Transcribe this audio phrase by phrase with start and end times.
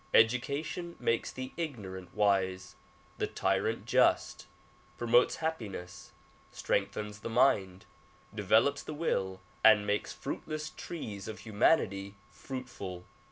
[0.15, 2.75] Education makes the ignorant wise,
[3.19, 4.47] the tyrant just,
[4.97, 6.11] promotes happiness,
[6.51, 7.85] strengthens the mind,
[8.33, 13.05] develops the will and makes fruitless trees of humanity fruitful.